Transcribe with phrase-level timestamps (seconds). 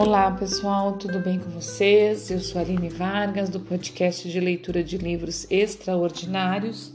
[0.00, 2.30] Olá pessoal, tudo bem com vocês?
[2.30, 6.94] Eu sou Aline Vargas do podcast de leitura de livros extraordinários.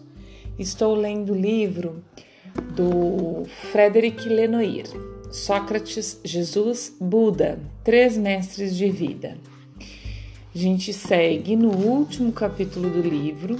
[0.58, 2.04] Estou lendo o livro
[2.76, 4.88] do Frederic Lenoir,
[5.32, 9.38] Sócrates, Jesus, Buda, Três Mestres de Vida.
[9.80, 13.56] A gente segue no último capítulo do livro,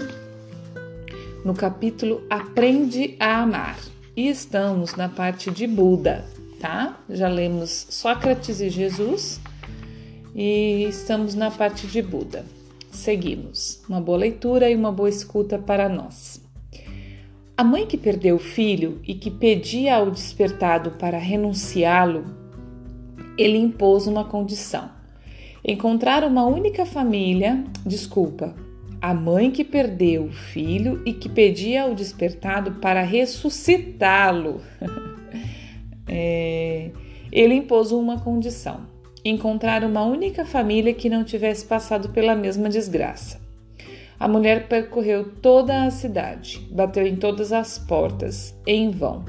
[1.46, 3.78] no capítulo Aprende a Amar,
[4.18, 6.26] e estamos na parte de Buda
[6.66, 6.98] tá?
[7.08, 9.40] Já lemos Sócrates e Jesus
[10.34, 12.44] e estamos na parte de Buda.
[12.90, 13.84] Seguimos.
[13.88, 16.44] Uma boa leitura e uma boa escuta para nós.
[17.56, 22.26] A mãe que perdeu o filho e que pedia ao despertado para renunciá-lo,
[23.38, 24.90] ele impôs uma condição:
[25.64, 28.56] encontrar uma única família, desculpa,
[29.00, 34.62] a mãe que perdeu o filho e que pedia ao despertado para ressuscitá-lo.
[36.16, 36.92] é,
[37.32, 38.88] ele impôs uma condição:
[39.24, 43.44] encontrar uma única família que não tivesse passado pela mesma desgraça.
[44.18, 49.26] A mulher percorreu toda a cidade, bateu em todas as portas, em vão.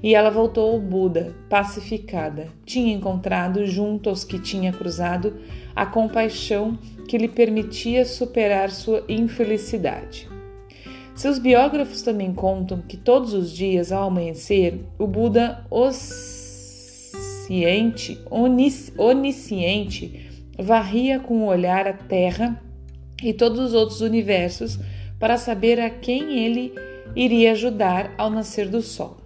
[0.00, 2.46] E ela voltou ao Buda, pacificada.
[2.64, 5.36] Tinha encontrado, junto aos que tinha cruzado,
[5.74, 10.28] a compaixão que lhe permitia superar sua infelicidade.
[11.18, 17.10] Seus biógrafos também contam que todos os dias, ao amanhecer, o Buda onisciente,
[18.30, 22.62] onis, onisciente varria com o olhar a Terra
[23.20, 24.78] e todos os outros universos
[25.18, 26.72] para saber a quem ele
[27.16, 29.16] iria ajudar ao nascer do Sol.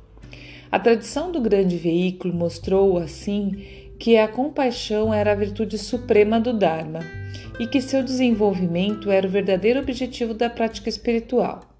[0.70, 3.52] A tradição do grande veículo mostrou, assim,
[3.98, 7.00] que a compaixão era a virtude suprema do Dharma
[7.60, 11.70] e que seu desenvolvimento era o verdadeiro objetivo da prática espiritual.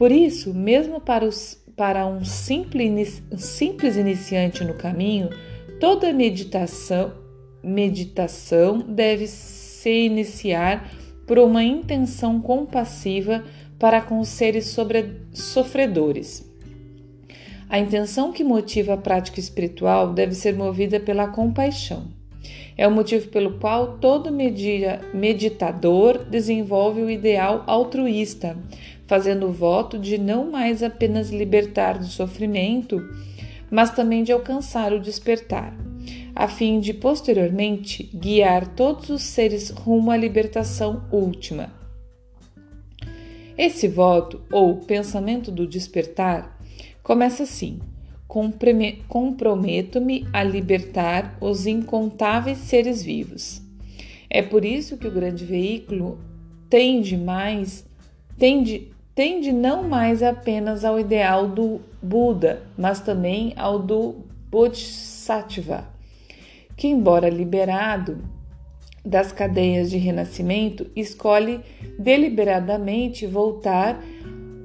[0.00, 5.28] Por isso, mesmo para, os, para um simples, simples iniciante no caminho,
[5.78, 7.12] toda meditação,
[7.62, 10.90] meditação deve se iniciar
[11.26, 13.44] por uma intenção compassiva
[13.78, 16.50] para com os seres sobre, sofredores.
[17.68, 22.08] A intenção que motiva a prática espiritual deve ser movida pela compaixão.
[22.74, 24.32] É o motivo pelo qual todo
[25.12, 28.56] meditador desenvolve o ideal altruísta,
[29.10, 33.02] fazendo o voto de não mais apenas libertar do sofrimento,
[33.68, 35.76] mas também de alcançar o despertar,
[36.32, 41.72] a fim de posteriormente guiar todos os seres rumo à libertação última.
[43.58, 46.56] Esse voto, ou pensamento do despertar,
[47.02, 47.80] começa assim:
[49.08, 53.60] comprometo-me a libertar os incontáveis seres vivos.
[54.30, 56.20] É por isso que o grande veículo
[56.68, 57.84] tende mais,
[58.38, 65.84] tende tende não mais apenas ao ideal do Buda, mas também ao do Bodhisattva,
[66.74, 68.24] que, embora liberado
[69.04, 71.60] das cadeias de renascimento, escolhe
[71.98, 74.02] deliberadamente voltar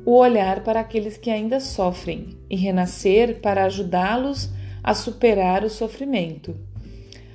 [0.05, 4.49] o olhar para aqueles que ainda sofrem e renascer para ajudá-los
[4.81, 6.55] a superar o sofrimento.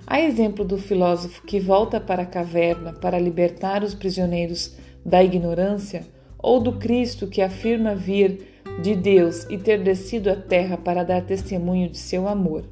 [0.07, 6.07] A exemplo do filósofo que volta para a caverna para libertar os prisioneiros da ignorância,
[6.43, 11.23] ou do Cristo que afirma vir de Deus e ter descido à terra para dar
[11.23, 12.65] testemunho de seu amor.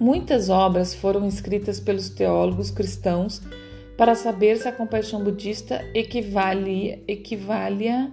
[0.00, 3.42] Muitas obras foram escritas pelos teólogos cristãos
[3.96, 8.10] para saber se a compaixão budista equivalia, equivalia,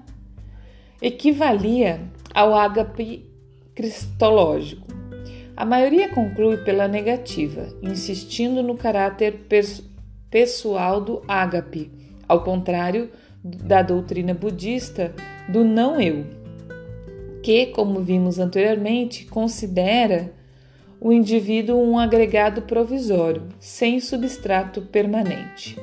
[1.02, 2.02] equivalia
[2.34, 3.26] ao ágape
[3.74, 4.88] cristológico.
[5.56, 9.48] A maioria conclui pela negativa, insistindo no caráter
[10.30, 11.92] pessoal do ágape,
[12.28, 13.10] ao contrário
[13.44, 15.14] da doutrina budista
[15.48, 16.26] do não eu,
[17.42, 20.34] que, como vimos anteriormente, considera
[21.00, 25.78] o indivíduo um agregado provisório, sem substrato permanente.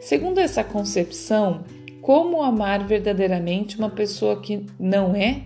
[0.00, 1.64] Segundo essa concepção,
[2.02, 5.42] como amar verdadeiramente uma pessoa que não é?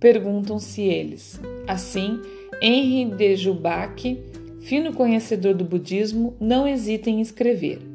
[0.00, 1.40] Perguntam-se eles.
[1.66, 2.20] Assim,
[2.60, 4.18] Henri de Jubac,
[4.60, 7.93] fino conhecedor do budismo, não hesita em escrever.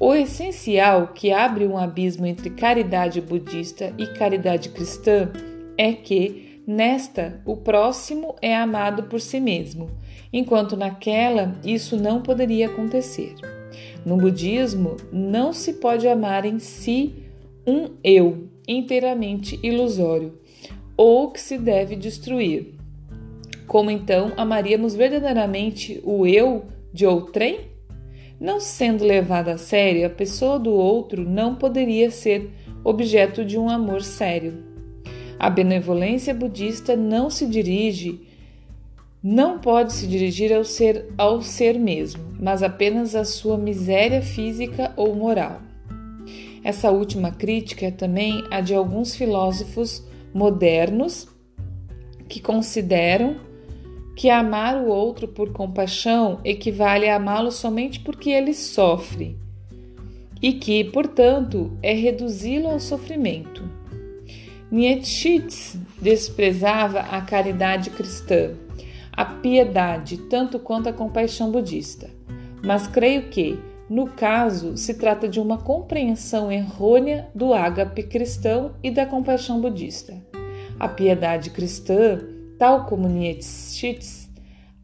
[0.00, 5.28] O essencial que abre um abismo entre caridade budista e caridade cristã
[5.76, 9.90] é que, nesta, o próximo é amado por si mesmo,
[10.32, 13.34] enquanto naquela isso não poderia acontecer.
[14.06, 17.24] No budismo, não se pode amar em si
[17.66, 20.38] um eu inteiramente ilusório,
[20.96, 22.74] ou que se deve destruir.
[23.66, 27.67] Como então amaríamos verdadeiramente o eu de outrem?
[28.40, 32.50] Não sendo levada a sério, a pessoa do outro não poderia ser
[32.84, 34.62] objeto de um amor sério.
[35.38, 38.28] A benevolência budista não se dirige
[39.22, 44.92] não pode se dirigir ao ser, ao ser mesmo, mas apenas à sua miséria física
[44.96, 45.60] ou moral.
[46.62, 51.26] Essa última crítica é também a de alguns filósofos modernos
[52.28, 53.36] que consideram
[54.18, 59.38] que amar o outro por compaixão equivale a amá-lo somente porque ele sofre
[60.42, 63.62] e que, portanto, é reduzi-lo ao sofrimento.
[64.72, 65.40] Nietzsche
[66.02, 68.54] desprezava a caridade cristã,
[69.12, 72.10] a piedade, tanto quanto a compaixão budista.
[72.60, 73.56] Mas creio que,
[73.88, 80.20] no caso, se trata de uma compreensão errônea do ágape cristão e da compaixão budista.
[80.76, 82.18] A piedade cristã,
[82.58, 83.98] tal como Nietzsche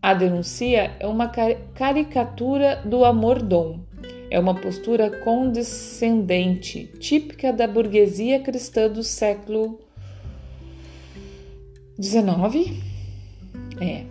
[0.05, 3.81] a denuncia, é uma caricatura do amor-dom.
[4.31, 9.81] É uma postura condescendente, típica da burguesia cristã do século
[11.99, 12.83] XIX.
[13.81, 14.05] É.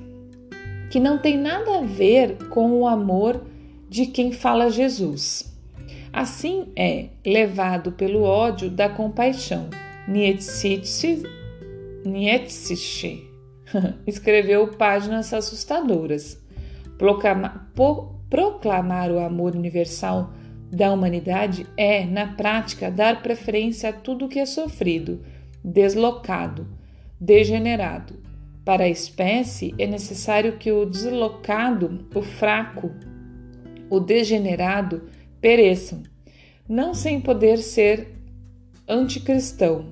[0.90, 3.44] Que não tem nada a ver com o amor
[3.88, 5.56] de quem fala Jesus.
[6.12, 9.70] Assim é levado pelo ódio da compaixão.
[10.08, 11.22] Nietzsche
[12.04, 13.33] Nietzsche
[14.08, 16.42] escreveu páginas assustadoras.
[16.98, 17.72] Proclamar,
[18.30, 20.34] proclamar o amor universal
[20.72, 25.24] da humanidade é, na prática, dar preferência a tudo que é sofrido,
[25.64, 26.68] deslocado,
[27.20, 28.22] degenerado.
[28.66, 32.92] Para a espécie, é necessário que o deslocado, o fraco,
[33.90, 35.04] o degenerado
[35.40, 36.02] pereçam,
[36.68, 38.08] não sem poder ser
[38.88, 39.92] anticristão,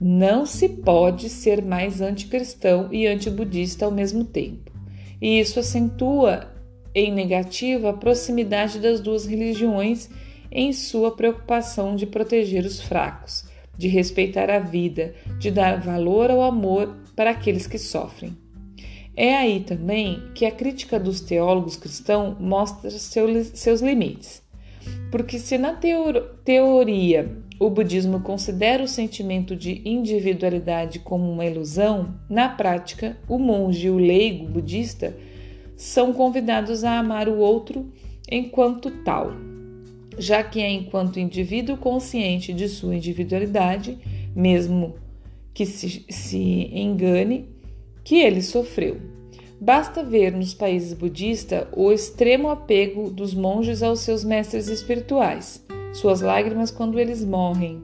[0.00, 4.72] não se pode ser mais anticristão e antibudista ao mesmo tempo.
[5.20, 6.52] E isso acentua
[6.94, 10.08] em negativo a proximidade das duas religiões
[10.50, 13.44] em sua preocupação de proteger os fracos,
[13.76, 18.36] de respeitar a vida, de dar valor ao amor para aqueles que sofrem.
[19.16, 24.42] É aí também que a crítica dos teólogos cristãos mostra seus limites.
[25.10, 25.72] Porque se na
[26.44, 33.86] teoria o budismo considera o sentimento de individualidade como uma ilusão, na prática, o monge
[33.86, 35.16] e o leigo budista
[35.74, 37.90] são convidados a amar o outro
[38.30, 39.32] enquanto tal,
[40.18, 43.96] já que é enquanto indivíduo consciente de sua individualidade,
[44.36, 44.96] mesmo
[45.54, 47.48] que se, se engane,
[48.04, 49.00] que ele sofreu.
[49.58, 55.63] Basta ver nos países budistas o extremo apego dos monges aos seus mestres espirituais
[55.94, 57.82] suas lágrimas quando eles morrem,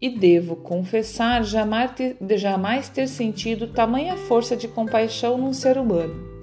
[0.00, 6.42] e devo confessar jamais ter, jamais ter sentido tamanha força de compaixão num ser humano.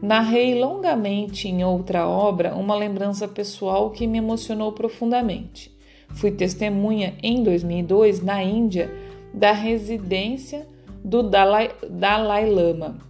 [0.00, 5.76] Narrei longamente em outra obra uma lembrança pessoal que me emocionou profundamente.
[6.14, 8.90] Fui testemunha em 2002 na Índia
[9.34, 10.66] da residência
[11.04, 13.09] do Dalai, Dalai Lama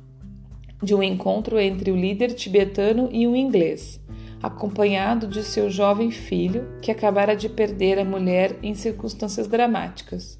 [0.82, 4.00] de um encontro entre o líder tibetano e um inglês,
[4.42, 10.38] acompanhado de seu jovem filho, que acabara de perder a mulher em circunstâncias dramáticas.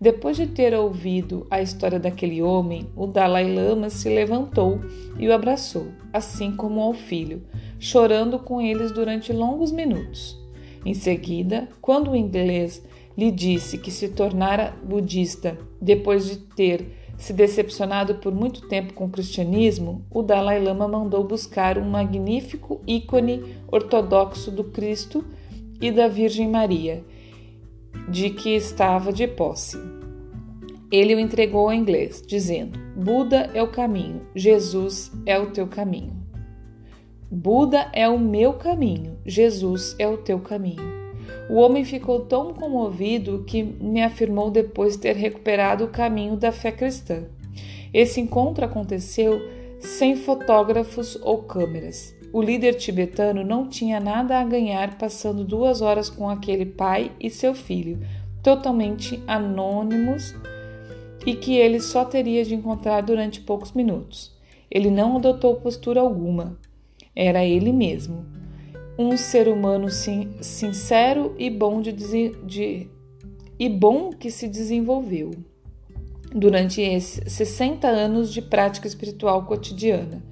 [0.00, 4.80] Depois de ter ouvido a história daquele homem, o Dalai Lama se levantou
[5.16, 7.42] e o abraçou, assim como ao filho,
[7.78, 10.36] chorando com eles durante longos minutos.
[10.84, 12.84] Em seguida, quando o inglês
[13.16, 19.04] lhe disse que se tornara budista depois de ter se decepcionado por muito tempo com
[19.04, 25.24] o cristianismo, o Dalai Lama mandou buscar um magnífico ícone ortodoxo do Cristo
[25.80, 27.04] e da Virgem Maria,
[28.08, 29.78] de que estava de posse.
[30.90, 36.20] Ele o entregou ao inglês, dizendo: Buda é o caminho, Jesus é o teu caminho.
[37.30, 40.91] Buda é o meu caminho, Jesus é o teu caminho.
[41.52, 46.72] O homem ficou tão comovido que me afirmou depois ter recuperado o caminho da fé
[46.72, 47.24] cristã.
[47.92, 49.38] Esse encontro aconteceu
[49.78, 52.16] sem fotógrafos ou câmeras.
[52.32, 57.28] O líder tibetano não tinha nada a ganhar passando duas horas com aquele pai e
[57.28, 57.98] seu filho,
[58.42, 60.34] totalmente anônimos
[61.26, 64.34] e que ele só teria de encontrar durante poucos minutos.
[64.70, 66.56] Ele não adotou postura alguma.
[67.14, 68.31] Era ele mesmo.
[68.98, 72.90] Um ser humano sin sincero e bom, de, de,
[73.58, 75.30] e bom que se desenvolveu
[76.34, 80.22] durante esses 60 anos de prática espiritual cotidiana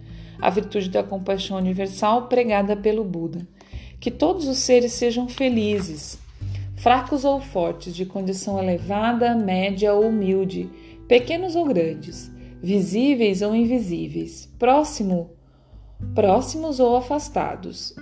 [0.40, 3.46] a virtude da compaixão universal pregada pelo Buda.
[4.00, 6.18] Que todos os seres sejam felizes,
[6.76, 10.70] fracos ou fortes, de condição elevada, média ou humilde,
[11.06, 12.30] pequenos ou grandes,
[12.62, 15.30] visíveis ou invisíveis, próximo,
[16.14, 17.94] próximos ou afastados,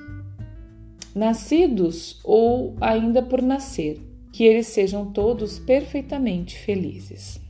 [1.18, 4.00] nascidos ou ainda por nascer,
[4.32, 7.40] que eles sejam todos perfeitamente felizes.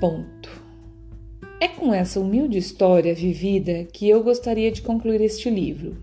[0.00, 0.62] Ponto.
[1.60, 5.98] É com essa humilde história vivida que eu gostaria de concluir este livro.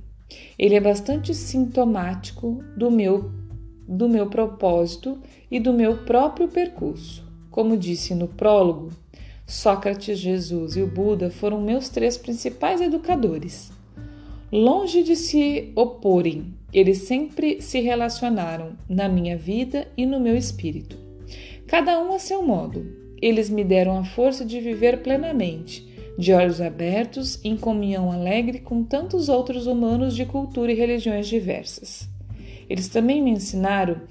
[0.59, 3.31] Ele é bastante sintomático do meu,
[3.87, 5.17] do meu propósito
[5.49, 7.27] e do meu próprio percurso.
[7.49, 8.91] Como disse no prólogo,
[9.47, 13.78] Sócrates, Jesus e o Buda foram meus três principais educadores.
[14.51, 20.97] Longe de se oporem, eles sempre se relacionaram na minha vida e no meu espírito,
[21.67, 22.83] cada um a seu modo,
[23.21, 25.87] eles me deram a força de viver plenamente,
[26.17, 32.09] de olhos abertos, em comunhão alegre com tantos outros humanos de cultura e religiões diversas.
[32.67, 34.01] Eles também me ensinaram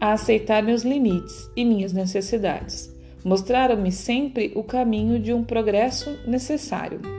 [0.00, 2.88] a aceitar meus limites e minhas necessidades.
[3.24, 7.17] Mostraram-me sempre o caminho de um progresso necessário.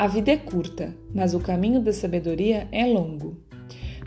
[0.00, 3.36] A vida é curta, mas o caminho da sabedoria é longo.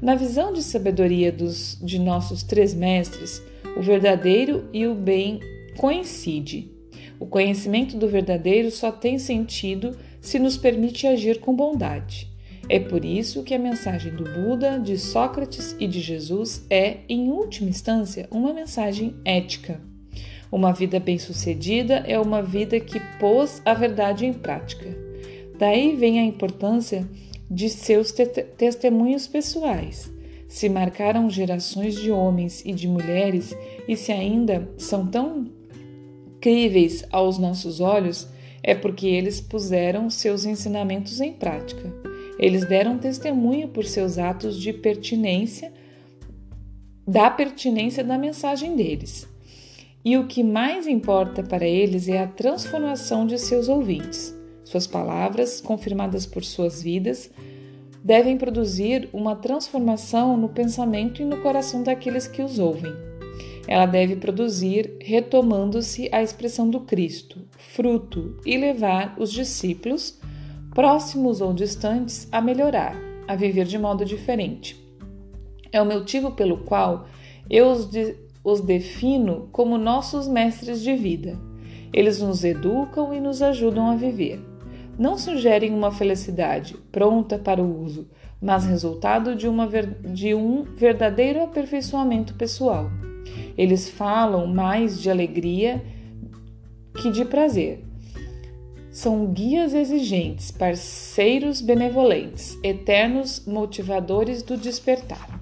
[0.01, 3.43] Na visão de sabedoria dos, de nossos três mestres,
[3.77, 5.39] o verdadeiro e o bem
[5.77, 6.71] coincide.
[7.19, 12.27] O conhecimento do verdadeiro só tem sentido se nos permite agir com bondade.
[12.67, 17.29] É por isso que a mensagem do Buda, de Sócrates e de Jesus é, em
[17.29, 19.79] última instância, uma mensagem ética.
[20.51, 25.02] Uma vida bem-sucedida é uma vida que pôs a verdade em prática.
[25.63, 27.08] Daí vem a importância
[27.50, 30.12] de seus te testemunhos pessoais.
[30.46, 33.55] Se marcaram gerações de homens e de mulheres
[33.88, 35.50] e se ainda são tão
[36.41, 38.27] críveis aos nossos olhos
[38.62, 41.89] é porque eles puseram seus ensinamentos em prática.
[42.38, 45.72] Eles deram testemunho por seus atos de pertinência,
[47.08, 49.25] da pertinência da mensagem deles.
[50.03, 54.42] E o que mais importa para eles é a transformação de seus ouvintes.
[54.63, 57.29] Suas palavras, confirmadas por suas vidas,
[58.03, 62.93] devem produzir uma transformação no pensamento e no coração daqueles que os ouvem
[63.67, 70.20] ela deve produzir, retomando-se a expressão do Cristo, fruto, e levar os discípulos,
[70.74, 72.96] próximos ou distantes, a melhorar,
[73.27, 74.82] a viver de modo diferente.
[75.72, 77.08] É o motivo pelo qual
[77.50, 81.39] eu os, de, os defino como nossos mestres de vida.
[81.93, 84.52] Eles nos educam e nos ajudam a viver.
[84.97, 88.07] Não sugerem uma felicidade pronta para o uso,
[88.41, 92.91] mas resultado de, uma, de um verdadeiro aperfeiçoamento pessoal.
[93.57, 95.81] Eles falam mais de alegria
[97.01, 97.83] que de prazer.
[98.91, 105.39] São guias exigentes, parceiros benevolentes, eternos motivadores do despertar.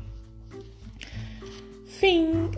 [1.85, 2.49] Fim.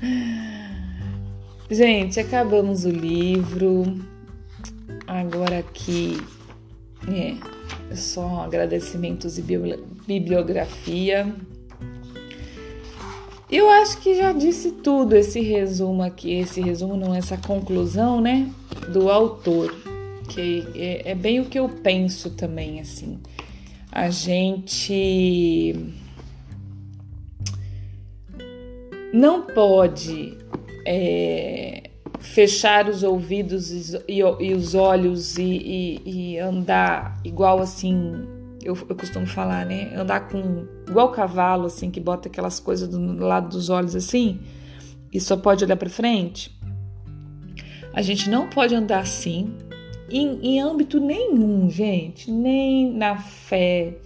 [1.70, 4.09] Gente, acabamos o livro.
[5.10, 6.22] Agora aqui
[7.08, 9.42] é só agradecimentos e
[10.06, 11.34] bibliografia.
[13.50, 18.48] Eu acho que já disse tudo esse resumo aqui, esse resumo não, essa conclusão, né,
[18.92, 19.74] do autor,
[20.28, 23.18] que é, é bem o que eu penso também, assim.
[23.90, 25.74] A gente
[29.12, 30.38] não pode
[30.86, 31.89] é,
[32.20, 38.26] fechar os ouvidos e, e os olhos e, e, andar igual assim
[38.62, 39.90] eu, eu costumo falar, né?
[39.96, 44.38] Andar com igual cavalo, assim, que bota aquelas coisas do lado dos olhos assim
[45.12, 46.54] e só pode olhar para frente.
[47.92, 49.54] A gente não pode andar assim
[50.10, 53.96] em, em âmbito nenhum, gente, nem na fé,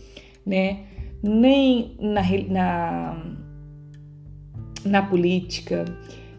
[0.46, 0.84] né?
[1.22, 3.36] Nem na, na,
[4.84, 5.84] na política,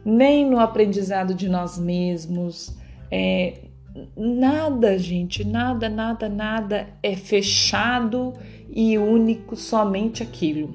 [0.05, 2.77] nem no aprendizado de nós mesmos,
[3.12, 3.65] é,
[4.17, 8.33] Nada, gente, nada, nada, nada é fechado
[8.69, 10.74] e único somente aquilo.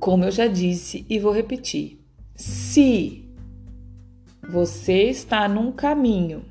[0.00, 2.00] Como eu já disse e vou repetir,
[2.34, 3.30] se
[4.50, 6.44] você está num caminho,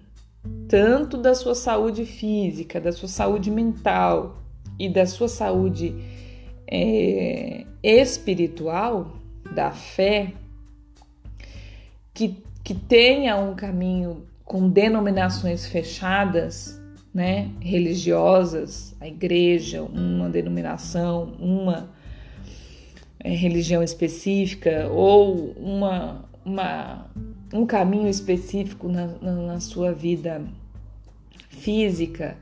[0.70, 4.42] tanto da sua saúde física, da sua saúde mental
[4.80, 5.94] e da sua saúde
[6.72, 9.18] é, espiritual,
[9.54, 10.34] da fé,
[12.16, 16.82] que, que tenha um caminho com denominações fechadas,
[17.14, 21.90] né, religiosas, a igreja, uma denominação, uma
[23.20, 27.06] é, religião específica ou uma, uma,
[27.54, 30.42] um caminho específico na, na, na sua vida
[31.50, 32.38] física,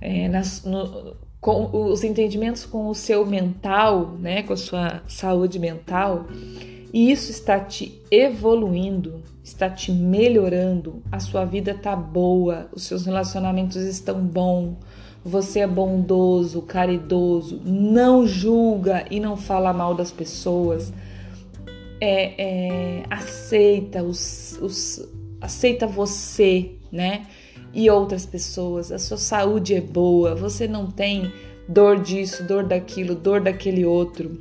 [0.00, 5.58] é, nas, no, com os entendimentos com o seu mental, né, com a sua saúde
[5.58, 6.26] mental,
[6.94, 13.04] e isso está te evoluindo, está te melhorando, a sua vida está boa, os seus
[13.04, 14.76] relacionamentos estão bons,
[15.24, 20.92] você é bondoso, caridoso, não julga e não fala mal das pessoas,
[22.00, 22.34] é,
[23.00, 25.04] é, aceita os, os,
[25.40, 27.26] aceita você, né?
[27.72, 28.92] E outras pessoas.
[28.92, 31.32] A sua saúde é boa, você não tem
[31.68, 34.38] dor disso, dor daquilo, dor daquele outro,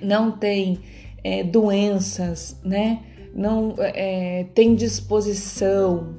[0.00, 0.80] não tem
[1.26, 3.02] é, doenças, né?
[3.34, 6.14] Não é, tem disposição,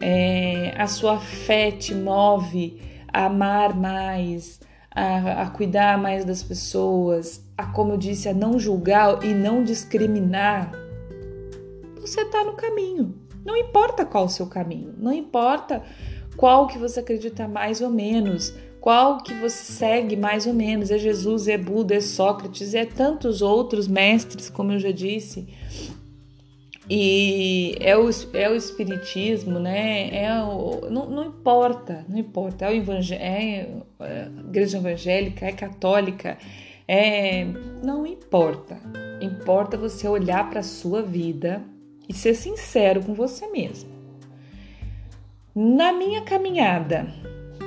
[0.00, 2.80] é, a sua fé te move
[3.12, 8.56] a amar mais, a, a cuidar mais das pessoas, a, como eu disse, a não
[8.56, 10.70] julgar e não discriminar,
[12.00, 13.16] você está no caminho.
[13.44, 15.82] Não importa qual o seu caminho, não importa
[16.36, 20.90] qual que você acredita mais ou menos, qual que você segue mais ou menos.
[20.90, 25.48] É Jesus, é Buda, é Sócrates, é tantos outros mestres, como eu já disse.
[26.90, 30.10] E é o, é o espiritismo, né?
[30.12, 32.64] É o, não, não importa, não importa.
[32.64, 33.66] É, o evangel, é
[34.00, 36.36] a igreja evangélica, é católica,
[36.88, 37.44] é
[37.84, 38.80] não importa.
[39.20, 41.62] Importa você olhar para a sua vida
[42.08, 43.92] e ser sincero com você mesmo.
[45.54, 47.06] Na minha caminhada,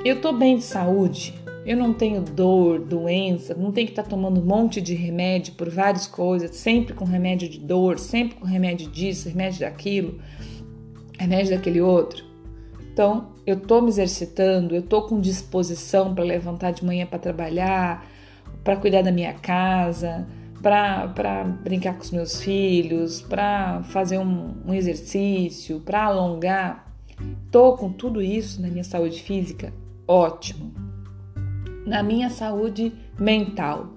[0.08, 4.08] eu tô bem de saúde, eu não tenho dor, doença, não tenho que estar tá
[4.08, 8.44] tomando um monte de remédio por várias coisas, sempre com remédio de dor, sempre com
[8.44, 10.20] remédio disso, remédio daquilo,
[11.18, 12.24] remédio daquele outro.
[12.92, 18.06] Então, eu tô me exercitando, eu tô com disposição para levantar de manhã para trabalhar,
[18.62, 20.24] para cuidar da minha casa,
[20.62, 26.92] para brincar com os meus filhos, para fazer um, um exercício, para alongar.
[27.50, 29.72] Tô com tudo isso na minha saúde física?
[30.06, 30.86] Ótimo
[31.86, 33.94] na minha saúde mental.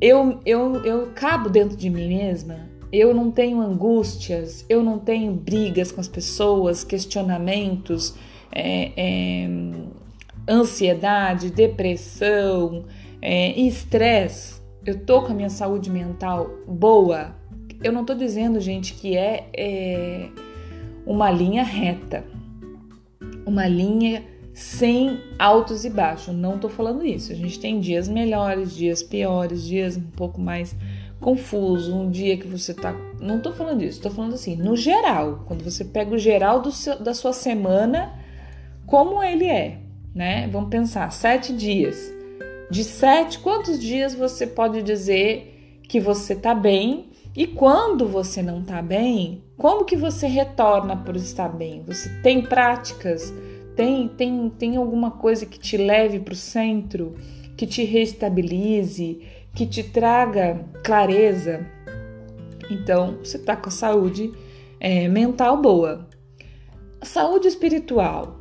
[0.00, 5.32] Eu, eu, eu cabo dentro de mim mesma, eu não tenho angústias, eu não tenho
[5.32, 8.14] brigas com as pessoas, questionamentos,
[8.52, 9.48] é, é,
[10.48, 12.84] ansiedade, depressão,
[13.20, 14.60] é, estresse.
[14.84, 17.36] Eu tô com a minha saúde mental boa.
[17.82, 20.28] Eu não tô dizendo, gente, que é, é
[21.06, 22.24] uma linha reta,
[23.46, 26.34] uma linha sem altos e baixos.
[26.34, 27.32] Não tô falando isso.
[27.32, 30.76] A gente tem dias melhores, dias piores, dias um pouco mais
[31.20, 32.94] confuso, um dia que você tá.
[33.20, 36.98] Não tô falando disso, tô falando assim, no geral, quando você pega o geral seu,
[36.98, 38.12] da sua semana,
[38.84, 39.78] como ele é,
[40.14, 40.48] né?
[40.48, 42.12] Vamos pensar, sete dias.
[42.70, 47.10] De sete, quantos dias você pode dizer que você tá bem?
[47.34, 51.82] E quando você não tá bem, como que você retorna por estar bem?
[51.86, 53.32] Você tem práticas
[53.76, 57.14] tem, tem, tem alguma coisa que te leve para o centro,
[57.56, 59.22] que te restabilize,
[59.54, 61.66] que te traga clareza?
[62.70, 64.32] Então, você está com a saúde
[64.78, 66.08] é, mental boa.
[67.02, 68.40] Saúde espiritual.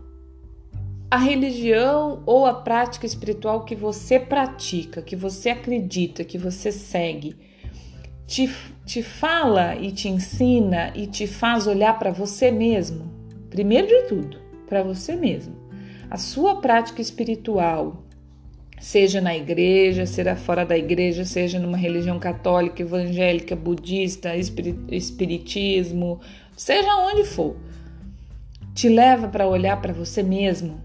[1.10, 7.36] A religião ou a prática espiritual que você pratica, que você acredita, que você segue,
[8.26, 8.50] te,
[8.86, 13.12] te fala e te ensina e te faz olhar para você mesmo,
[13.50, 14.41] primeiro de tudo
[14.72, 15.54] para você mesmo.
[16.10, 18.06] A sua prática espiritual,
[18.80, 24.32] seja na igreja, seja fora da igreja, seja numa religião católica, evangélica, budista,
[24.90, 26.22] espiritismo,
[26.56, 27.58] seja onde for,
[28.74, 30.80] te leva para olhar para você mesmo,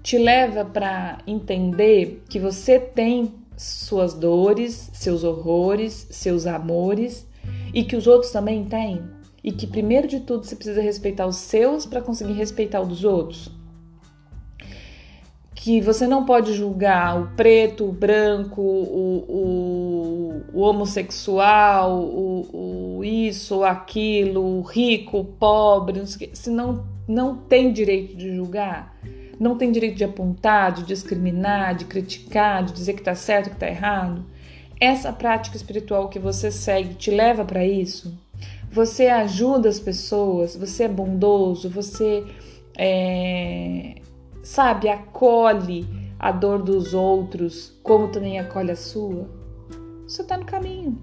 [0.00, 7.26] te leva para entender que você tem suas dores, seus horrores, seus amores
[7.74, 9.02] e que os outros também têm
[9.44, 13.04] e que primeiro de tudo você precisa respeitar os seus para conseguir respeitar os dos
[13.04, 13.50] outros.
[15.54, 23.04] Que você não pode julgar o preto, o branco, o, o, o homossexual, o, o,
[23.04, 28.34] isso, o aquilo, o rico, o pobre, não sei, se não, não tem direito de
[28.34, 28.96] julgar,
[29.38, 33.56] não tem direito de apontar, de discriminar, de criticar, de dizer que está certo, que
[33.56, 34.24] está errado.
[34.80, 38.20] Essa prática espiritual que você segue te leva para isso?
[38.72, 42.24] Você ajuda as pessoas, você é bondoso, você
[42.76, 43.96] é,
[44.42, 45.86] sabe, acolhe
[46.18, 49.28] a dor dos outros, como também acolhe a sua,
[50.06, 50.98] você está no caminho,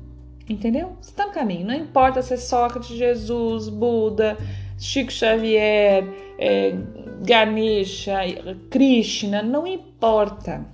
[0.50, 0.98] entendeu?
[1.02, 1.68] Você está no caminho.
[1.68, 4.38] Não importa se é Sócrates, Jesus, Buda,
[4.78, 6.06] Chico Xavier,
[6.38, 6.76] é,
[7.22, 8.20] Ganesha,
[8.70, 10.66] Krishna, não importa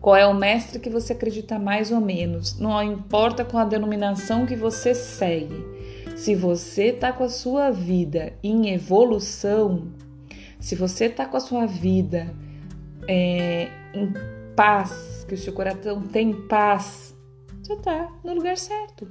[0.00, 4.46] qual é o mestre que você acredita mais ou menos, não importa com a denominação
[4.46, 5.69] que você segue.
[6.20, 9.90] Se você está com a sua vida em evolução,
[10.58, 12.30] se você está com a sua vida
[13.08, 14.12] é, em
[14.54, 17.16] paz, que o seu coração tem paz,
[17.62, 19.08] você está no lugar certo.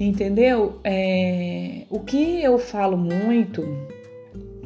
[0.00, 0.80] Entendeu?
[0.82, 3.62] É, o que eu falo muito,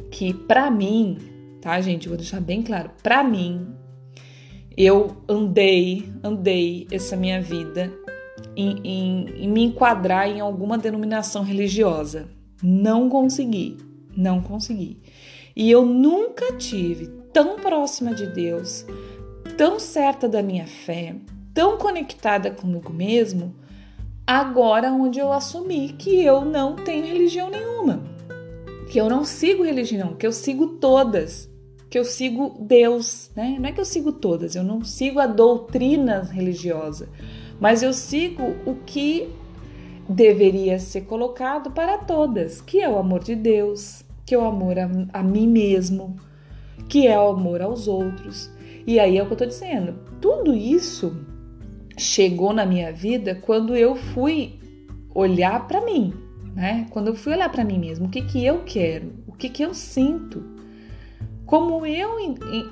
[0.09, 1.17] que para mim,
[1.59, 2.07] tá, gente?
[2.07, 3.67] Vou deixar bem claro, para mim,
[4.77, 7.91] eu andei, andei essa minha vida
[8.55, 12.27] em, em, em me enquadrar em alguma denominação religiosa.
[12.61, 13.77] Não consegui,
[14.15, 15.01] não consegui.
[15.55, 18.85] E eu nunca tive tão próxima de Deus,
[19.57, 21.15] tão certa da minha fé,
[21.53, 23.53] tão conectada comigo mesmo,
[24.25, 28.03] agora onde eu assumi que eu não tenho religião nenhuma,
[28.89, 31.49] que eu não sigo religião, que eu sigo todas,
[31.89, 33.57] que eu sigo Deus, né?
[33.59, 37.09] Não é que eu sigo todas, eu não sigo a doutrina religiosa,
[37.59, 39.29] mas eu sigo o que
[40.07, 44.77] deveria ser colocado para todas, que é o amor de Deus, que é o amor
[44.79, 46.15] a, a mim mesmo,
[46.87, 48.51] que é o amor aos outros.
[48.87, 49.93] E aí é o que eu tô dizendo.
[50.19, 51.15] Tudo isso
[51.97, 54.59] chegou na minha vida quando eu fui
[55.13, 56.13] olhar para mim,
[56.55, 56.87] né?
[56.89, 59.63] Quando eu fui olhar para mim mesmo, o que que eu quero, o que que
[59.63, 60.43] eu sinto,
[61.45, 62.17] como eu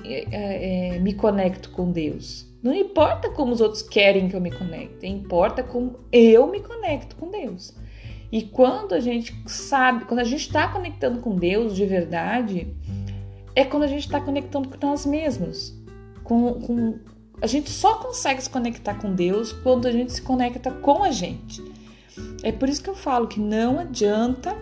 [0.04, 2.47] é, é, me conecto com Deus.
[2.62, 7.14] Não importa como os outros querem que eu me conecte, importa como eu me conecto
[7.16, 7.74] com Deus.
[8.30, 12.74] E quando a gente sabe, quando a gente está conectando com Deus de verdade,
[13.54, 15.74] é quando a gente está conectando com nós mesmos.
[16.24, 16.98] Com, com,
[17.40, 21.10] a gente só consegue se conectar com Deus quando a gente se conecta com a
[21.10, 21.62] gente.
[22.42, 24.56] É por isso que eu falo que não adianta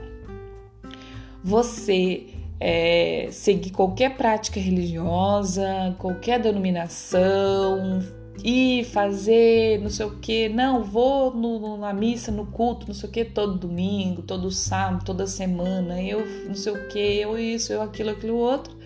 [1.42, 8.02] você é, seguir qualquer prática religiosa, qualquer denominação
[8.42, 10.48] e fazer não sei o que.
[10.48, 15.04] Não, vou no, na missa, no culto, não sei o que, todo domingo, todo sábado,
[15.04, 16.02] toda semana.
[16.02, 18.76] Eu não sei o que, eu isso, eu aquilo, aquilo outro.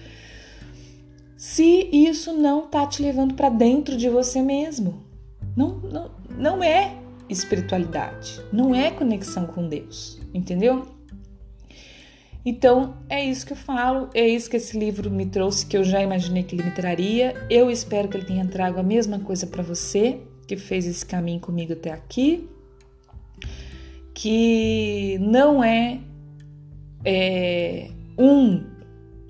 [1.36, 5.02] Se isso não tá te levando para dentro de você mesmo,
[5.56, 6.96] não, não, não é
[7.30, 10.86] espiritualidade, não é conexão com Deus, entendeu?
[12.44, 15.84] Então, é isso que eu falo, é isso que esse livro me trouxe, que eu
[15.84, 17.34] já imaginei que ele me traria.
[17.50, 21.40] Eu espero que ele tenha trago a mesma coisa para você, que fez esse caminho
[21.40, 22.48] comigo até aqui.
[24.14, 26.00] Que não é,
[27.04, 28.64] é um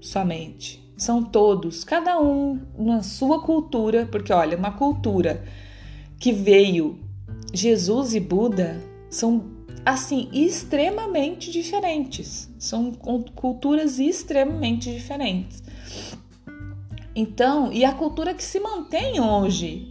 [0.01, 5.45] somente, são todos, cada um na sua cultura, porque olha, uma cultura
[6.19, 6.99] que veio
[7.53, 12.51] Jesus e Buda são assim, extremamente diferentes.
[12.59, 15.63] São culturas extremamente diferentes.
[17.15, 19.89] Então, e a cultura que se mantém hoje,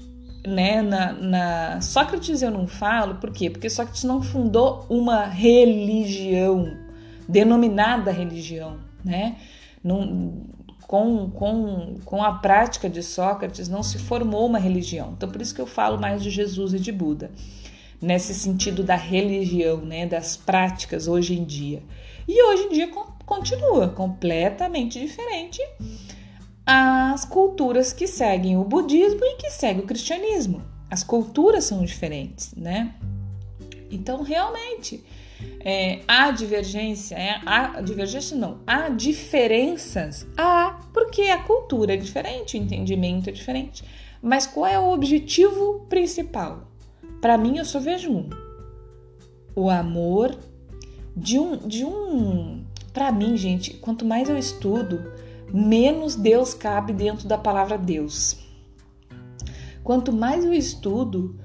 [0.48, 3.50] né, na, na, Sócrates eu não falo, por quê?
[3.50, 6.78] Porque Sócrates não fundou uma religião,
[7.28, 9.36] denominada religião, né?
[10.88, 15.14] Com, com, com a prática de Sócrates não se formou uma religião.
[15.16, 17.30] Então, por isso que eu falo mais de Jesus e de Buda
[18.02, 21.84] nesse sentido da religião, né, das práticas hoje em dia.
[22.28, 22.90] E hoje em dia
[23.26, 25.62] continua completamente diferente
[26.66, 30.62] as culturas que seguem o budismo e que seguem o cristianismo.
[30.90, 32.94] As culturas são diferentes, né?
[33.90, 35.04] Então, realmente,
[35.62, 42.56] é, há divergência, é, há divergência não, há diferenças, há, porque a cultura é diferente,
[42.56, 43.84] o entendimento é diferente.
[44.22, 46.69] Mas qual é o objetivo principal?
[47.22, 48.30] Para mim, eu só vejo um:
[49.56, 50.38] o amor
[51.16, 51.58] de um.
[51.58, 55.12] De um para mim, gente, quanto mais eu estudo,
[55.54, 58.38] menos Deus cabe dentro da palavra Deus.
[59.84, 61.40] Quanto mais eu estudo,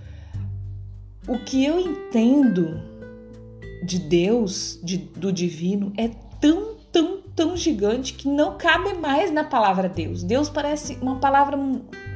[1.28, 2.80] o que eu entendo
[3.84, 6.08] de Deus, de, do divino, é
[6.40, 10.22] tão, tão, tão gigante que não cabe mais na palavra Deus.
[10.22, 11.58] Deus parece uma palavra,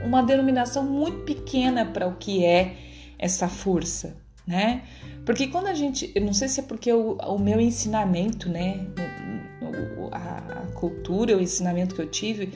[0.05, 2.88] uma denominação muito pequena para o que é
[3.19, 4.83] essa força, né?
[5.25, 8.87] Porque quando a gente, eu não sei se é porque o, o meu ensinamento, né,
[10.13, 12.53] a, a cultura, o ensinamento que eu tive,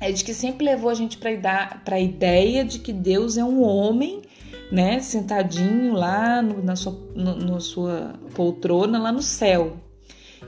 [0.00, 3.62] é de que sempre levou a gente para a ideia de que Deus é um
[3.62, 4.22] homem
[4.70, 9.76] né, sentadinho lá no, na, sua, no, na sua poltrona lá no céu.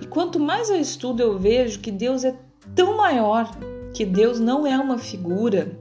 [0.00, 2.34] E quanto mais eu estudo, eu vejo que Deus é
[2.74, 3.50] tão maior,
[3.92, 5.78] que Deus não é uma figura,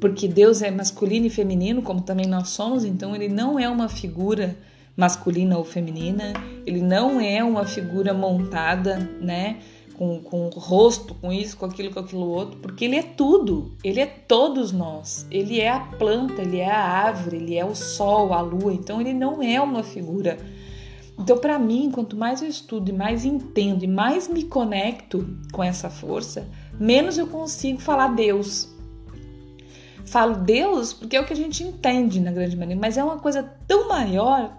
[0.00, 3.88] porque Deus é masculino e feminino, como também nós somos, então ele não é uma
[3.88, 4.56] figura
[4.96, 6.32] masculina ou feminina,
[6.66, 9.58] ele não é uma figura montada, né?
[9.96, 13.76] Com, com o rosto, com isso, com aquilo, com aquilo outro, porque ele é tudo,
[13.84, 17.74] ele é todos nós, ele é a planta, ele é a árvore, ele é o
[17.74, 20.38] sol, a lua, então ele não é uma figura.
[21.18, 25.62] Então, para mim, quanto mais eu estudo e mais entendo e mais me conecto com
[25.62, 28.74] essa força, menos eu consigo falar Deus.
[30.10, 33.18] Falo Deus porque é o que a gente entende na grande maioria, mas é uma
[33.20, 34.52] coisa tão maior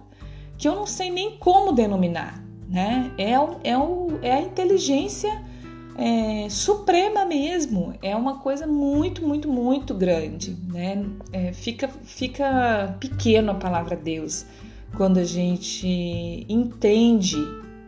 [0.57, 3.11] que eu não sei nem como denominar, né?
[3.17, 5.43] É, o, é, o, é a inteligência
[5.97, 11.05] é, suprema mesmo, é uma coisa muito, muito, muito grande, né?
[11.33, 14.45] É, fica, fica pequeno a palavra Deus
[14.95, 17.35] quando a gente entende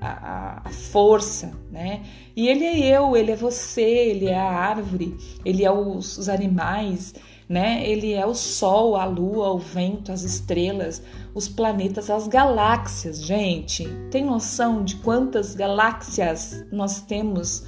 [0.02, 2.02] a, a, força, né?
[2.36, 6.28] E ele é eu, ele é você, ele é a árvore, ele é os, os
[6.28, 7.14] animais,
[7.54, 7.88] né?
[7.88, 11.04] Ele é o sol, a lua, o vento, as estrelas,
[11.36, 13.88] os planetas, as galáxias, gente.
[14.10, 17.64] Tem noção de quantas galáxias nós temos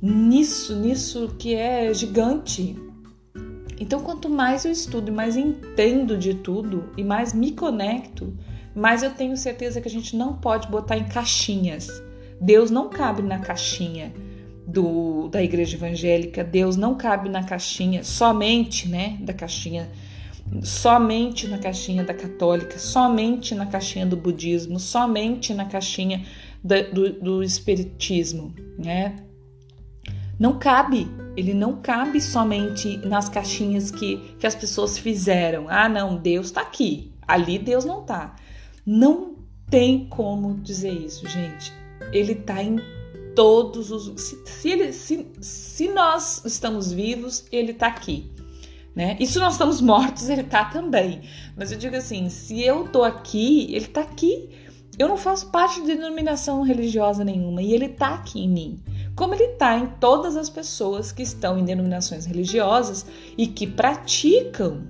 [0.00, 2.74] nisso, nisso que é gigante?
[3.78, 8.34] Então, quanto mais eu estudo e mais entendo de tudo e mais me conecto,
[8.74, 12.02] mais eu tenho certeza que a gente não pode botar em caixinhas.
[12.40, 14.14] Deus não cabe na caixinha
[14.66, 19.88] do, da igreja evangélica, Deus não cabe na caixinha somente, né, da caixinha
[20.62, 26.24] somente na caixinha da católica, somente na caixinha do budismo, somente na caixinha
[26.62, 29.16] da, do, do espiritismo, né?
[30.38, 35.66] Não cabe, ele não cabe somente nas caixinhas que, que as pessoas fizeram.
[35.68, 38.36] Ah, não, Deus está aqui, ali Deus não está.
[38.84, 39.36] Não
[39.68, 41.72] tem como dizer isso, gente.
[42.12, 42.78] Ele está em
[43.36, 44.20] todos os.
[44.20, 48.32] Se, se, ele, se, se nós estamos vivos, ele está aqui.
[48.96, 49.16] Né?
[49.20, 51.20] E se nós estamos mortos, ele está também.
[51.54, 54.48] Mas eu digo assim: se eu tô aqui, ele está aqui.
[54.98, 58.82] Eu não faço parte de denominação religiosa nenhuma e ele está aqui em mim.
[59.14, 63.04] Como ele está em todas as pessoas que estão em denominações religiosas
[63.36, 64.86] e que praticam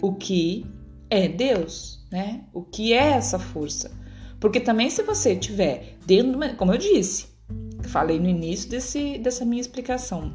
[0.00, 0.64] o que
[1.10, 2.44] é Deus, né?
[2.52, 3.90] O que é essa força?
[4.38, 7.29] Porque também se você tiver dentro, como eu disse,
[7.84, 10.32] falei no início desse, dessa minha explicação,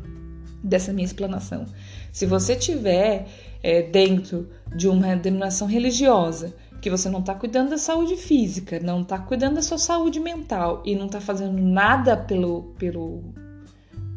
[0.63, 1.65] dessa minha explanação.
[2.11, 3.27] Se você tiver
[3.63, 9.01] é, dentro de uma denominação religiosa que você não está cuidando da saúde física, não
[9.01, 13.23] está cuidando da sua saúde mental e não está fazendo nada pelo, pelo,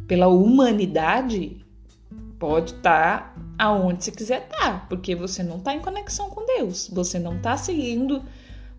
[0.07, 1.65] pela humanidade,
[2.39, 6.45] pode estar tá aonde você quiser estar, tá, porque você não está em conexão com
[6.45, 8.23] Deus, você não está seguindo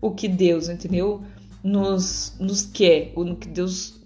[0.00, 1.22] o que Deus, entendeu?
[1.62, 3.99] Nos, nos quer, o que Deus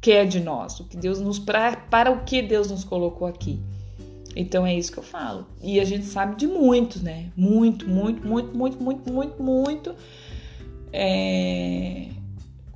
[0.00, 3.58] quer de nós, o que Deus nos para, para o que Deus nos colocou aqui.
[4.36, 5.46] Então é isso que eu falo.
[5.60, 7.30] E a gente sabe de muito, né?
[7.36, 9.94] Muito, muito, muito, muito, muito, muito, muito.
[10.92, 12.06] É...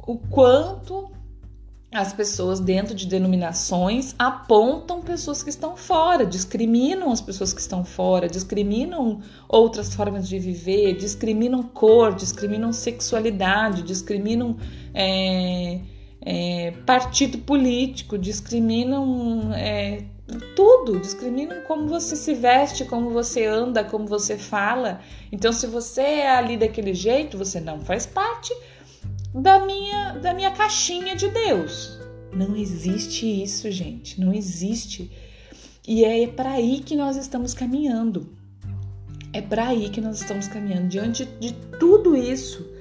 [0.04, 1.10] O quanto
[1.92, 7.84] as pessoas dentro de denominações apontam pessoas que estão fora, discriminam as pessoas que estão
[7.84, 14.56] fora, discriminam outras formas de viver, discriminam cor, discriminam sexualidade, discriminam
[14.94, 15.80] é,
[16.24, 20.04] é, partido político, discriminam é,
[20.54, 25.00] tudo, discriminam como você se veste, como você anda, como você fala.
[25.32, 28.54] Então, se você é ali daquele jeito, você não faz parte
[29.34, 31.98] da minha, da minha caixinha de Deus.
[32.32, 35.10] Não existe isso, gente, não existe.
[35.86, 38.32] E é para aí que nós estamos caminhando.
[39.32, 42.71] É para aí que nós estamos caminhando diante de tudo isso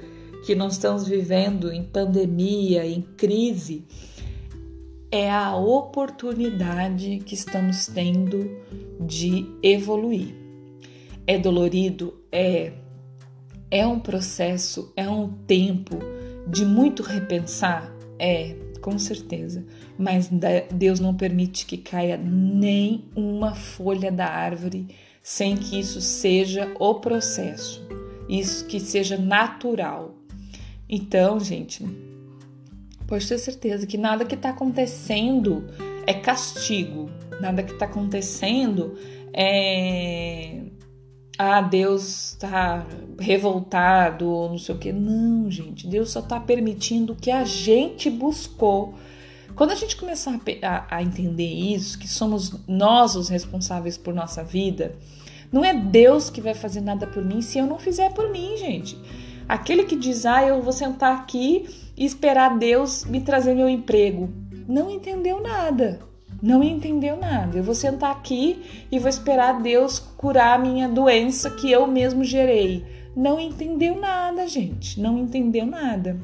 [0.45, 3.85] que nós estamos vivendo em pandemia, em crise,
[5.11, 8.49] é a oportunidade que estamos tendo
[8.99, 10.33] de evoluir.
[11.27, 12.13] É dolorido?
[12.31, 12.73] É.
[13.69, 15.97] É um processo, é um tempo
[16.47, 17.93] de muito repensar?
[18.19, 19.65] É, com certeza.
[19.97, 20.29] Mas
[20.73, 24.87] Deus não permite que caia nem uma folha da árvore
[25.23, 27.85] sem que isso seja o processo,
[28.27, 30.15] isso que seja natural.
[30.93, 31.85] Então, gente,
[33.07, 35.63] pode ter certeza que nada que está acontecendo
[36.05, 38.97] é castigo, nada que está acontecendo
[39.33, 40.63] é.
[41.37, 42.85] Ah, Deus está
[43.17, 44.91] revoltado ou não sei o que.
[44.91, 48.93] Não, gente, Deus só está permitindo o que a gente buscou.
[49.55, 54.13] Quando a gente começar a, a, a entender isso, que somos nós os responsáveis por
[54.13, 54.95] nossa vida,
[55.51, 58.55] Não é Deus que vai fazer nada por mim se eu não fizer por mim,
[58.57, 58.97] gente.
[59.47, 61.65] Aquele que diz, ah, eu vou sentar aqui
[61.97, 64.29] e esperar Deus me trazer meu emprego,
[64.67, 65.99] não entendeu nada.
[66.41, 67.57] Não entendeu nada.
[67.57, 72.23] Eu vou sentar aqui e vou esperar Deus curar a minha doença que eu mesmo
[72.23, 72.83] gerei.
[73.15, 74.99] Não entendeu nada, gente.
[74.99, 76.19] Não entendeu nada.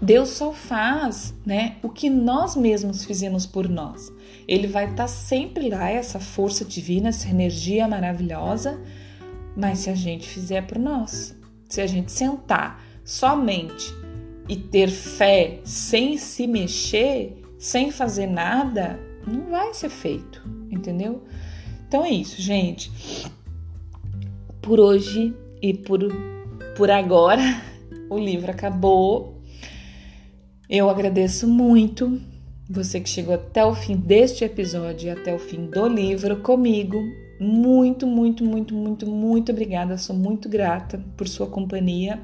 [0.00, 4.12] Deus só faz, né, o que nós mesmos fizemos por nós.
[4.46, 8.78] Ele vai estar tá sempre lá, essa força divina, essa energia maravilhosa,
[9.56, 11.34] mas se a gente fizer por nós,
[11.68, 13.92] se a gente sentar somente
[14.48, 21.22] e ter fé sem se mexer, sem fazer nada, não vai ser feito, entendeu?
[21.86, 22.90] Então é isso, gente.
[24.60, 26.00] Por hoje e por,
[26.76, 27.42] por agora,
[28.10, 29.40] o livro acabou.
[30.68, 32.20] Eu agradeço muito
[32.68, 36.98] você que chegou até o fim deste episódio e até o fim do livro comigo.
[37.38, 39.98] Muito, muito, muito, muito, muito obrigada.
[39.98, 42.20] Sou muito grata por sua companhia.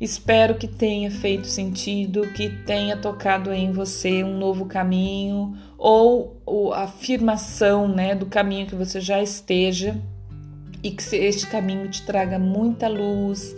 [0.00, 6.36] Espero que tenha feito sentido, que tenha tocado em você um novo caminho ou,
[6.74, 9.96] a afirmação né, do caminho que você já esteja
[10.82, 13.56] e que este caminho te traga muita luz,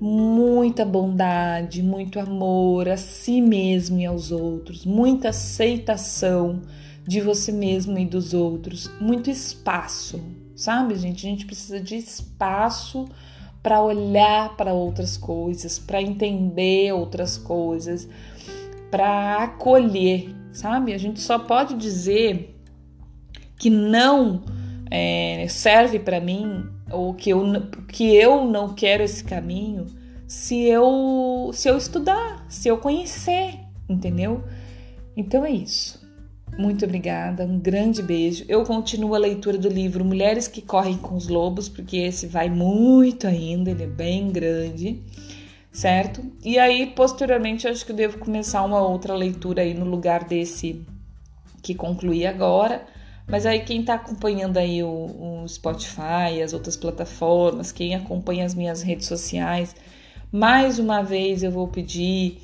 [0.00, 6.62] muita bondade, muito amor a si mesmo e aos outros, muita aceitação
[7.06, 10.20] de você mesmo e dos outros, muito espaço,
[10.54, 11.26] sabe, gente?
[11.26, 13.08] A gente precisa de espaço
[13.62, 18.08] para olhar para outras coisas, para entender outras coisas,
[18.90, 20.92] para acolher, sabe?
[20.92, 22.56] A gente só pode dizer
[23.58, 24.42] que não
[24.90, 27.42] é, serve para mim ou que eu,
[27.88, 29.86] que eu não quero esse caminho
[30.26, 34.44] se eu se eu estudar, se eu conhecer, entendeu?
[35.16, 35.95] Então é isso.
[36.58, 38.42] Muito obrigada, um grande beijo.
[38.48, 42.48] Eu continuo a leitura do livro Mulheres que Correm com os Lobos, porque esse vai
[42.48, 45.02] muito ainda, ele é bem grande,
[45.70, 46.24] certo?
[46.42, 50.82] E aí, posteriormente, acho que eu devo começar uma outra leitura aí no lugar desse
[51.62, 52.86] que concluí agora.
[53.28, 58.54] Mas aí, quem está acompanhando aí o, o Spotify, as outras plataformas, quem acompanha as
[58.54, 59.76] minhas redes sociais,
[60.32, 62.38] mais uma vez eu vou pedir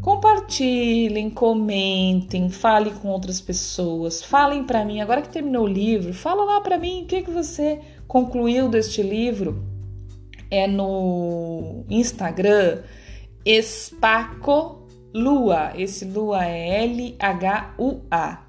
[0.00, 5.00] Compartilhem, comentem, falem com outras pessoas, falem para mim.
[5.00, 9.02] Agora que terminou o livro, fala lá para mim o que, que você concluiu deste
[9.02, 9.62] livro.
[10.50, 12.82] É no Instagram
[13.44, 15.72] Espaco Lua.
[15.76, 18.46] Esse Lua é L-H-U-A.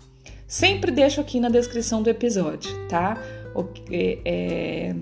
[0.48, 3.18] Sempre deixo aqui na descrição do episódio, tá?
[3.56, 4.96] O, é, é,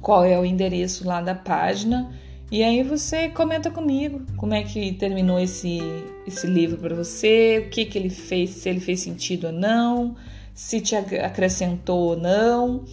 [0.00, 2.10] qual é o endereço lá da página
[2.50, 5.80] e aí você comenta comigo como é que terminou esse,
[6.26, 10.16] esse livro para você, o que, que ele fez, se ele fez sentido ou não,
[10.54, 12.84] se te acrescentou ou não.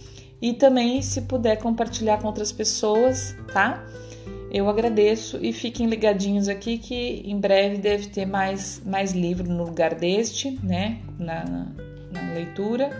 [0.42, 3.82] E também se puder compartilhar com outras pessoas, tá?
[4.50, 9.64] Eu agradeço e fiquem ligadinhos aqui que em breve deve ter mais, mais livro no
[9.64, 11.00] lugar deste, né?
[11.18, 11.66] Na,
[12.12, 12.90] na leitura.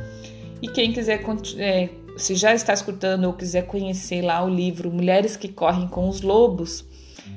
[0.62, 1.23] E quem quiser
[1.59, 6.09] é, se já está escutando ou quiser conhecer lá o livro Mulheres que Correm com
[6.09, 6.85] os Lobos,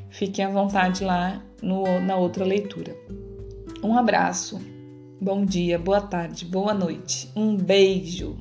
[0.09, 2.95] fiquem à vontade lá no, na outra leitura.
[3.83, 4.59] Um abraço,
[5.21, 8.37] bom dia, boa tarde, boa noite, um beijo.